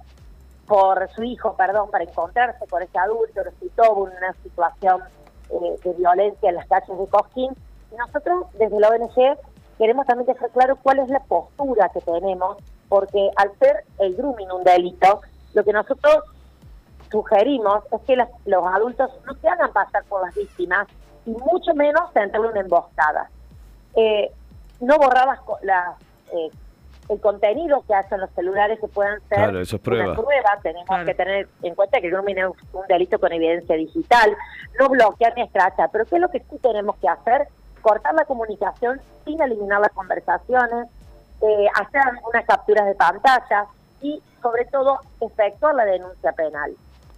por 0.67 1.09
su 1.11 1.23
hijo, 1.23 1.55
perdón, 1.55 1.91
para 1.91 2.03
encontrarse 2.03 2.65
con 2.67 2.81
ese 2.81 2.97
adulto, 2.97 3.43
resultó 3.43 3.93
una 3.93 4.33
situación 4.43 5.01
eh, 5.49 5.75
de 5.83 5.93
violencia 5.93 6.49
en 6.49 6.55
las 6.55 6.67
calles 6.67 6.97
de 6.97 7.07
Cosquín, 7.07 7.51
y 7.91 7.95
nosotros 7.95 8.45
desde 8.53 8.79
la 8.79 8.89
ONG 8.89 9.37
queremos 9.77 10.05
también 10.05 10.27
dejar 10.27 10.49
claro 10.51 10.77
cuál 10.81 10.99
es 10.99 11.09
la 11.09 11.19
postura 11.19 11.89
que 11.89 12.01
tenemos, 12.01 12.57
porque 12.87 13.29
al 13.35 13.51
ser 13.59 13.83
el 13.99 14.15
grooming 14.15 14.51
un 14.51 14.63
delito, 14.63 15.21
lo 15.53 15.63
que 15.63 15.73
nosotros 15.73 16.23
sugerimos 17.11 17.83
es 17.91 18.01
que 18.01 18.15
los 18.15 18.65
adultos 18.65 19.11
no 19.25 19.33
se 19.35 19.47
hagan 19.47 19.71
pasar 19.73 20.03
por 20.05 20.25
las 20.25 20.33
víctimas 20.33 20.87
y 21.25 21.31
mucho 21.31 21.73
menos 21.75 22.09
entre 22.15 22.39
una 22.39 22.61
emboscada. 22.61 23.29
Eh, 23.95 24.31
no 24.79 24.97
borrar 24.97 25.27
las, 25.61 25.99
eh, 26.33 26.49
el 27.09 27.19
contenido 27.19 27.83
que 27.87 27.93
hacen 27.93 28.19
los 28.19 28.29
celulares 28.31 28.79
que 28.79 28.87
puedan 28.87 29.19
ser 29.27 29.37
claro, 29.37 29.59
eso 29.59 29.75
es 29.75 29.81
prueba. 29.81 30.15
Tenemos 30.63 31.05
que 31.05 31.13
tener 31.13 31.47
en 31.61 31.75
cuenta 31.75 31.99
que 31.99 32.07
el 32.07 32.13
grooming 32.13 32.37
es 32.37 32.45
un 32.73 32.87
delito 32.87 33.19
con 33.19 33.33
evidencia 33.33 33.75
digital, 33.75 34.35
no 34.79 34.89
bloquear 34.89 35.33
ni 35.35 35.43
escrachar, 35.43 35.89
pero 35.91 36.05
¿qué 36.05 36.15
es 36.15 36.21
lo 36.21 36.29
que 36.29 36.39
sí 36.39 36.57
tenemos 36.61 36.95
que 36.97 37.09
hacer? 37.09 37.47
Cortar 37.81 38.13
la 38.13 38.25
comunicación 38.25 39.01
sin 39.25 39.41
eliminar 39.41 39.81
las 39.81 39.91
conversaciones, 39.91 40.87
eh, 41.41 41.67
hacer 41.75 42.01
algunas 42.01 42.45
capturas 42.45 42.85
de 42.85 42.95
pantalla 42.95 43.65
y 44.01 44.21
sobre 44.41 44.65
todo 44.65 44.99
efectuar 45.19 45.75
la 45.75 45.85
denuncia 45.85 46.31
penal. 46.31 46.73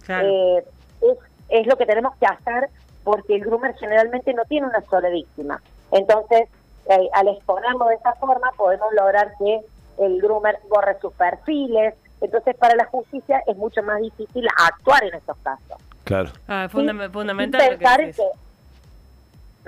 Eh, 0.08 0.64
es, 1.02 1.18
es 1.50 1.66
lo 1.66 1.76
que 1.76 1.86
tenemos 1.86 2.16
que 2.16 2.26
hacer 2.26 2.68
porque 3.04 3.36
el 3.36 3.44
groomer 3.44 3.74
generalmente 3.76 4.32
no 4.34 4.44
tiene 4.46 4.66
una 4.66 4.80
sola 4.82 5.08
víctima. 5.10 5.60
Entonces, 5.92 6.48
eh, 6.88 7.08
al 7.12 7.28
exponerlo 7.28 7.86
de 7.86 7.94
esa 7.94 8.12
forma, 8.14 8.50
podemos 8.56 8.92
lograr 8.92 9.32
que 9.38 9.60
el 9.98 10.20
groomer 10.20 10.58
borre 10.68 10.98
sus 11.00 11.12
perfiles. 11.14 11.94
Entonces, 12.20 12.56
para 12.56 12.74
la 12.74 12.86
justicia 12.86 13.42
es 13.46 13.56
mucho 13.56 13.82
más 13.82 14.00
difícil 14.00 14.46
actuar 14.56 15.04
en 15.04 15.14
estos 15.14 15.36
casos. 15.38 15.78
Claro. 16.04 16.30
Ah, 16.48 16.68
fundamental. 16.70 17.60
Sin 17.60 17.78
pensar, 17.78 18.00
que, 18.00 18.22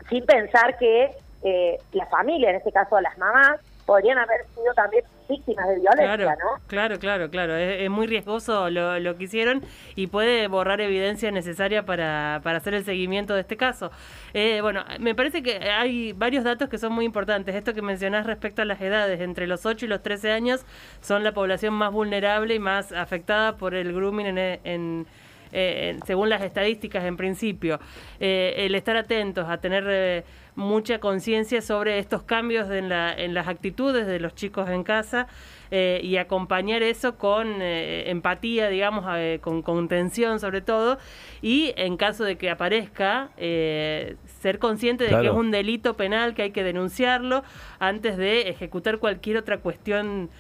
sin 0.09 0.27
pensar 0.27 0.79
que 0.79 1.17
eh, 1.43 1.79
la 1.93 2.07
familia, 2.07 2.51
en 2.51 2.57
este 2.57 2.73
caso 2.73 3.01
las 3.01 3.17
mamás, 3.19 3.61
podrían 3.85 4.19
haber 4.19 4.47
sido 4.55 4.75
también 4.75 5.05
víctimas 5.29 5.69
de 5.69 5.75
violencia, 5.77 6.17
claro, 6.17 6.31
¿no? 6.31 6.67
Claro, 6.67 6.99
claro, 6.99 7.31
claro. 7.31 7.57
Es, 7.57 7.91
muy 7.91 8.07
riesgoso 8.07 8.71
lo, 8.71 8.99
lo, 8.99 9.17
que 9.17 9.25
hicieron 9.25 9.63
y 9.95 10.07
puede 10.09 10.49
borrar 10.49 10.81
evidencia 10.81 11.31
necesaria 11.31 11.85
para, 11.85 12.41
para 12.43 12.59
hacer 12.59 12.75
el 12.75 12.85
seguimiento 12.85 13.35
de 13.35 13.41
este 13.41 13.57
caso. 13.57 13.91
Eh, 14.35 14.61
bueno, 14.61 14.85
me 14.99 15.15
parece 15.15 15.43
que 15.43 15.57
hay 15.71 16.13
varios 16.13 16.45
datos 16.45 16.69
que 16.69 16.79
son 16.79 16.93
muy 16.93 17.05
importantes. 17.05 17.55
Esto 17.55 17.75
que 17.75 17.83
mencionás 17.83 18.27
respecto 18.27 18.63
a 18.63 18.65
las 18.65 18.81
edades, 18.81 19.21
entre 19.21 19.47
los 19.47 19.67
8 19.67 19.87
y 19.87 19.89
los 19.89 20.03
13 20.03 20.33
años 20.33 20.65
son 21.01 21.25
la 21.25 21.33
población 21.33 21.75
más 21.75 21.93
vulnerable 21.93 22.55
y 22.55 22.59
más 22.59 22.93
afectada 22.93 23.57
por 23.57 23.75
el 23.75 23.93
grooming 23.93 24.27
en, 24.27 24.39
en 24.65 25.07
eh, 25.53 25.99
según 26.07 26.29
las 26.29 26.43
estadísticas 26.43 27.05
en 27.05 27.17
principio, 27.17 27.81
eh, 28.21 28.55
el 28.59 28.75
estar 28.75 28.97
atentos 28.97 29.49
a 29.49 29.59
tener 29.59 29.85
eh, 29.89 30.25
mucha 30.55 30.99
conciencia 30.99 31.61
sobre 31.63 31.99
estos 31.99 32.23
cambios 32.23 32.71
en, 32.71 32.89
la, 32.89 33.13
en 33.13 33.35
las 33.35 33.49
actitudes 33.49 34.07
de 34.07 34.21
los 34.21 34.35
chicos 34.35 34.69
en 34.69 34.83
casa 34.83 35.27
eh, 35.71 36.01
y 36.03 36.17
acompañar 36.17 36.83
eso 36.83 37.17
con 37.17 37.61
eh, 37.61 38.09
empatía, 38.11 38.69
digamos, 38.69 39.05
eh, 39.17 39.41
con 39.43 39.63
contención 39.63 40.39
sobre 40.39 40.61
todo, 40.61 40.99
y 41.43 41.73
en 41.77 41.97
caso 41.97 42.25
de 42.25 42.37
que 42.37 42.51
aparezca, 42.51 43.31
ser 43.37 44.59
consciente 44.59 45.05
de 45.05 45.11
que 45.11 45.27
es 45.27 45.33
un 45.33 45.51
delito 45.51 45.97
penal, 45.97 46.35
que 46.35 46.43
hay 46.43 46.51
que 46.51 46.63
denunciarlo 46.63 47.43
antes 47.79 48.17
de 48.17 48.49
ejecutar 48.49 48.99
cualquier 48.99 49.37
otra 49.37 49.59
cuestión 49.59 50.31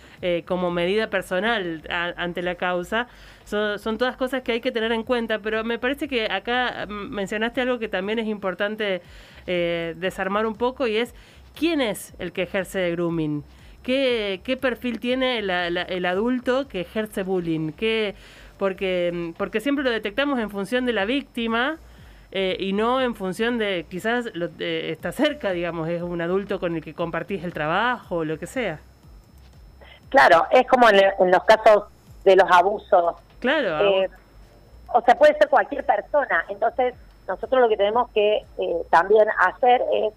como 0.46 0.70
medida 0.70 1.10
personal 1.10 1.82
ante 1.88 2.42
la 2.42 2.54
causa. 2.54 3.08
Son, 3.44 3.78
son, 3.78 3.98
todas 3.98 4.16
cosas 4.16 4.42
que 4.42 4.52
hay 4.52 4.60
que 4.60 4.72
tener 4.72 4.92
en 4.92 5.02
cuenta, 5.02 5.38
pero 5.38 5.62
me 5.64 5.78
parece 5.78 6.08
que 6.08 6.26
acá 6.26 6.86
mencionaste 6.88 7.60
algo 7.60 7.78
que 7.78 7.88
también 7.88 8.18
es 8.18 8.26
importante 8.26 9.02
desarmar 9.46 10.46
un 10.46 10.54
poco 10.54 10.86
y 10.86 10.96
es 10.96 11.14
quién 11.54 11.80
es 11.80 12.14
el 12.18 12.32
que 12.32 12.42
ejerce 12.42 12.90
grooming. 12.92 13.44
¿Qué, 13.86 14.40
qué 14.42 14.56
perfil 14.56 14.98
tiene 14.98 15.38
el 15.38 16.06
adulto 16.06 16.66
que 16.66 16.80
ejerce 16.80 17.22
bullying? 17.22 17.70
¿Qué, 17.70 18.16
porque, 18.58 19.32
porque 19.38 19.60
siempre 19.60 19.84
lo 19.84 19.92
detectamos 19.92 20.40
en 20.40 20.50
función 20.50 20.86
de 20.86 20.92
la 20.92 21.04
víctima 21.04 21.76
eh, 22.32 22.56
y 22.58 22.72
no 22.72 23.00
en 23.00 23.14
función 23.14 23.58
de 23.58 23.86
quizás 23.88 24.24
lo, 24.34 24.48
está 24.58 25.12
cerca, 25.12 25.52
digamos, 25.52 25.88
es 25.88 26.02
un 26.02 26.20
adulto 26.20 26.58
con 26.58 26.74
el 26.74 26.82
que 26.82 26.94
compartís 26.94 27.44
el 27.44 27.52
trabajo 27.52 28.16
o 28.16 28.24
lo 28.24 28.40
que 28.40 28.48
sea. 28.48 28.80
Claro, 30.08 30.48
es 30.50 30.66
como 30.66 30.88
en, 30.90 31.30
los 31.30 31.44
casos 31.44 31.84
de 32.24 32.34
los 32.34 32.50
abusos. 32.50 33.14
Claro. 33.38 33.88
Eh, 33.88 34.10
o 34.88 35.00
sea, 35.02 35.14
puede 35.16 35.38
ser 35.38 35.48
cualquier 35.48 35.86
persona. 35.86 36.44
Entonces, 36.48 36.92
nosotros 37.28 37.60
lo 37.60 37.68
que 37.68 37.76
tenemos 37.76 38.10
que 38.10 38.38
eh, 38.58 38.82
también 38.90 39.28
hacer 39.38 39.80
es 39.94 40.12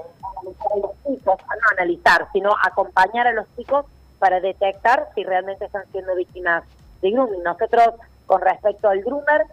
analizar 0.00 0.72
a 0.72 0.76
los 0.76 0.92
chicos, 1.02 1.36
no 1.38 1.68
analizar, 1.78 2.28
sino 2.32 2.52
acompañar 2.64 3.26
a 3.26 3.32
los 3.32 3.46
chicos 3.56 3.86
para 4.18 4.40
detectar 4.40 5.08
si 5.14 5.24
realmente 5.24 5.64
están 5.64 5.84
siendo 5.90 6.14
víctimas 6.14 6.64
de 7.00 7.10
grooming. 7.10 7.42
Nosotros, 7.42 7.94
con 8.26 8.40
respecto 8.40 8.88
al 8.88 9.02
groomer, 9.02 9.46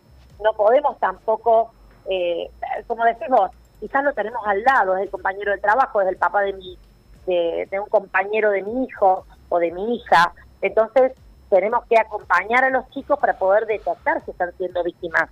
no 0.44 0.54
podemos 0.54 0.98
tampoco, 1.00 1.72
eh, 2.10 2.50
como 2.88 3.04
decimos, 3.06 3.52
quizás 3.80 4.04
lo 4.04 4.14
tenemos 4.14 4.42
al 4.46 4.64
lado, 4.64 4.96
es 4.98 5.04
el 5.04 5.10
compañero 5.10 5.52
de 5.52 5.58
trabajo, 5.60 6.02
es 6.02 6.08
el 6.08 6.18
papá 6.18 6.42
de 6.42 6.54
mi, 6.54 6.78
de, 7.26 7.68
de 7.70 7.80
un 7.80 7.90
compañero 7.90 8.52
de 8.52 8.62
mi 8.64 8.86
hijo 8.86 9.26
o 9.50 9.60
de 9.60 9.72
mi 9.72 9.96
hija. 9.96 10.34
Entonces, 10.62 11.14
tenemos 11.50 11.86
que 11.88 11.98
acompañar 11.98 12.64
a 12.64 12.70
los 12.70 12.88
chicos 12.92 13.20
para 13.20 13.34
poder 13.34 13.66
detectar 13.66 14.24
si 14.24 14.32
están 14.32 14.52
siendo 14.58 14.84
víctimas 14.84 15.30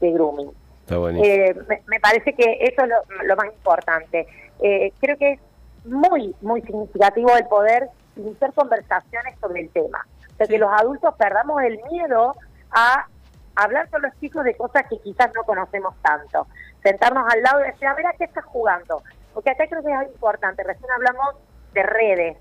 de 0.00 0.12
grooming. 0.12 0.50
Eh, 0.90 1.54
me, 1.86 2.00
parece 2.00 2.32
que 2.32 2.58
eso 2.60 2.82
es 2.82 2.90
lo, 3.26 3.36
más 3.36 3.46
importante. 3.46 4.26
Eh, 4.60 4.92
creo 5.00 5.16
que 5.16 5.32
es 5.32 5.40
muy, 5.84 6.34
muy 6.40 6.62
significativo 6.62 7.34
el 7.36 7.46
poder 7.46 7.88
iniciar 8.16 8.52
conversaciones 8.52 9.38
sobre 9.40 9.62
el 9.62 9.70
tema. 9.70 10.06
O 10.32 10.36
sea, 10.36 10.46
que 10.46 10.58
los 10.58 10.70
adultos 10.72 11.14
perdamos 11.16 11.62
el 11.62 11.80
miedo 11.90 12.34
a 12.70 13.06
hablar 13.54 13.88
con 13.90 14.02
los 14.02 14.12
chicos 14.20 14.44
de 14.44 14.56
cosas 14.56 14.84
que 14.88 14.98
quizás 15.00 15.30
no 15.34 15.42
conocemos 15.44 15.94
tanto. 16.02 16.46
Sentarnos 16.82 17.24
al 17.32 17.42
lado 17.42 17.60
y 17.60 17.66
decir, 17.66 17.86
a 17.88 17.94
ver, 17.94 18.06
¿a 18.06 18.12
qué 18.12 18.24
estás 18.24 18.44
jugando? 18.44 19.02
Porque 19.34 19.50
acá 19.50 19.66
creo 19.68 19.82
que 19.82 19.92
es 19.92 20.12
importante. 20.12 20.62
Recién 20.62 20.90
hablamos 20.90 21.36
de 21.74 21.82
redes. 21.82 22.36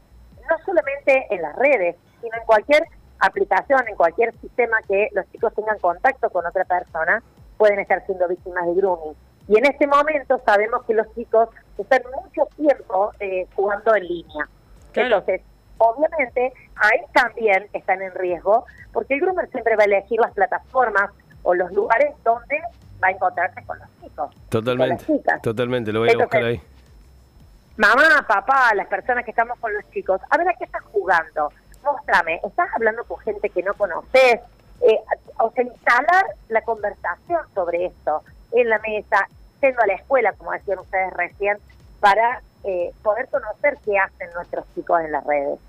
No 0.50 0.58
solamente 0.66 1.28
en 1.30 1.42
las 1.42 1.56
redes, 1.56 1.96
sino 2.22 2.38
en 2.38 2.46
cualquier 2.46 2.84
aplicación, 3.20 3.88
en 3.88 3.96
cualquier 3.96 4.34
sistema 4.40 4.78
que 4.88 5.10
los 5.14 5.30
chicos 5.32 5.54
tengan 5.56 5.80
contacto 5.80 6.30
con 6.30 6.46
otra 6.46 6.66
persona, 6.66 7.22
pueden 7.58 7.80
estar 7.80 8.06
siendo 8.06 8.28
víctimas 8.28 8.66
de 8.68 8.76
grooming. 8.76 9.16
Y 9.48 9.58
en 9.58 9.66
este 9.66 9.88
momento 9.88 10.42
sabemos 10.46 10.84
que 10.86 10.94
los 10.94 11.12
chicos 11.16 11.50
están 11.84 12.02
mucho 12.14 12.48
tiempo 12.56 13.12
eh, 13.20 13.48
jugando 13.56 13.96
en 13.96 14.08
línea. 14.08 14.50
Entonces, 14.94 15.42
obviamente, 15.78 16.54
ahí 16.76 17.02
también 17.14 17.68
están 17.74 18.02
en 18.02 18.14
riesgo, 18.16 18.66
porque 18.92 19.14
el 19.14 19.22
groomer 19.22 19.50
siempre 19.52 19.76
va 19.76 19.84
a 19.84 19.86
elegir 19.86 20.20
las 20.20 20.34
plataformas 20.34 21.12
o 21.44 21.54
los 21.54 21.72
lugares 21.72 22.14
donde 22.24 22.60
va 23.02 23.10
a 23.10 23.12
encontrarse 23.12 23.64
con 23.64 23.78
los 23.80 23.88
chicos. 24.02 24.36
Totalmente. 24.50 25.06
Totalmente, 25.42 25.92
lo 25.92 26.00
voy 26.00 26.10
a 26.10 26.18
buscar 26.18 26.44
ahí. 26.44 26.62
Mamá, 27.78 28.26
papá, 28.28 28.74
las 28.74 28.88
personas 28.88 29.24
que 29.24 29.32
estamos 29.32 29.60
con 29.60 29.72
los 29.72 29.88
chicos, 29.92 30.20
a 30.30 30.38
ver 30.38 30.50
a 30.50 30.54
qué 30.54 30.64
estás 30.64 30.84
jugando. 30.86 31.52
Muéstrame, 31.84 32.42
¿estás 32.44 32.70
hablando 32.74 33.04
con 33.04 33.20
gente 33.20 33.50
que 33.50 33.62
no 33.62 33.76
conoces? 33.76 34.40
Eh, 34.82 35.00
o 35.40 35.52
sea, 35.52 35.64
instalar 35.64 36.26
la 36.50 36.62
conversación 36.64 37.42
sobre 37.54 37.86
esto 37.86 38.24
en 38.52 38.70
la 38.70 38.80
mesa, 38.80 39.28
yendo 39.62 39.82
a 39.82 39.88
la 39.88 39.94
escuela, 39.94 40.34
como 40.34 40.52
decían 40.52 40.80
ustedes 40.80 41.14
recién, 41.14 41.58
para 42.00 42.42
eh, 42.64 42.92
poder 43.04 43.28
conocer 43.30 43.78
qué 43.86 43.98
hacen 43.98 44.30
nuestros 44.34 44.66
chicos 44.76 45.02
en 45.02 45.12
las 45.12 45.24
redes. 45.26 45.60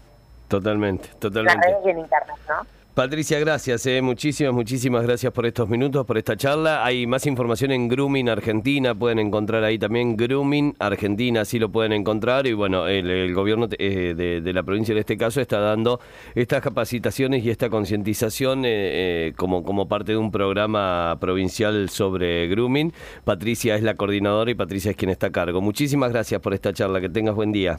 Totalmente, 0.49 1.09
totalmente. 1.19 1.55
En 1.55 1.61
las 1.61 1.83
redes 1.83 1.87
y 1.87 1.91
en 1.91 1.99
internet, 1.99 2.37
¿no? 2.49 2.78
Patricia, 2.99 3.39
gracias, 3.39 3.87
eh. 3.87 4.03
muchísimas, 4.03 4.53
muchísimas 4.53 5.05
gracias 5.05 5.33
por 5.33 5.47
estos 5.47 5.69
minutos, 5.69 6.05
por 6.05 6.19
esta 6.19 6.37
charla. 6.37 6.85
Hay 6.85 7.07
más 7.07 7.27
información 7.27 7.71
en 7.71 7.87
Grooming 7.87 8.29
Argentina, 8.29 8.93
pueden 8.93 9.21
encontrar 9.21 9.63
ahí 9.63 9.79
también 9.79 10.17
Grooming 10.17 10.75
Argentina, 10.81 11.43
así 11.43 11.61
lo 11.61 11.69
pueden 11.69 11.93
encontrar. 11.93 12.49
Y 12.49 12.55
bueno, 12.55 12.89
el, 12.89 13.33
gobierno 13.35 13.69
eh, 13.79 14.41
de, 14.43 14.53
la 14.53 14.65
provincia 14.65 14.91
en 14.91 14.99
este 14.99 15.17
caso 15.17 15.41
está 15.41 15.61
dando 15.61 16.01
estas 16.35 16.61
capacitaciones 16.61 17.45
y 17.45 17.51
esta 17.51 17.71
concientización 17.71 18.63
eh, 18.65 19.33
como, 19.37 19.63
como 19.63 19.87
parte 19.87 20.11
de 20.11 20.19
un 20.19 20.33
programa 20.33 21.19
provincial 21.21 21.91
sobre 21.91 22.49
grooming. 22.49 22.93
Patricia 23.23 23.77
es 23.77 23.85
la 23.85 23.95
coordinadora 23.95 24.51
y 24.51 24.55
Patricia 24.57 24.91
es 24.91 24.97
quien 24.97 25.13
está 25.13 25.29
a 25.29 25.31
cargo. 25.31 25.61
Muchísimas 25.61 26.11
gracias 26.11 26.41
por 26.41 26.53
esta 26.53 26.73
charla, 26.73 27.01
que 27.01 27.09
tengas 27.09 27.37
buen 27.37 27.53
día. 27.53 27.79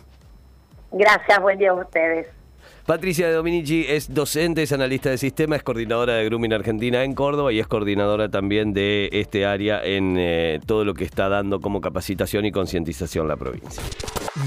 Gracias, 0.94 1.42
buen 1.42 1.60
día 1.60 1.72
a 1.72 1.74
ustedes. 1.74 2.39
Patricia 2.86 3.32
Dominici 3.32 3.86
es 3.88 4.14
docente, 4.14 4.64
es 4.64 4.72
analista 4.72 5.10
de 5.10 5.18
sistema, 5.18 5.56
es 5.56 5.64
coordinadora 5.64 6.16
de 6.16 6.26
Grooming 6.26 6.54
Argentina 6.54 7.04
en 7.04 7.14
Córdoba 7.14 7.54
y 7.54 7.60
es 7.60 7.68
coordinadora 7.68 8.30
también 8.30 8.74
de 8.74 9.10
este 9.12 9.46
área 9.46 9.84
en 9.84 10.16
eh, 10.18 10.60
todo 10.66 10.84
lo 10.86 10.96
que 10.96 11.04
está 11.04 11.30
dando 11.30 11.62
como 11.62 11.82
capacitación 11.82 12.46
y 12.46 12.52
concientización 12.52 13.28
la 13.28 13.36
provincia. 13.36 13.84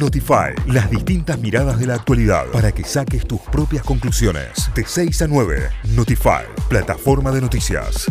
Notify, 0.00 0.54
las 0.66 0.90
distintas 0.90 1.38
miradas 1.38 1.78
de 1.78 1.86
la 1.86 1.94
actualidad 1.94 2.46
para 2.52 2.72
que 2.72 2.84
saques 2.84 3.26
tus 3.26 3.40
propias 3.42 3.84
conclusiones. 3.84 4.70
De 4.74 4.84
6 4.84 5.22
a 5.22 5.28
9, 5.28 5.68
Notify, 5.94 6.44
plataforma 6.68 7.30
de 7.30 7.40
noticias. 7.40 8.10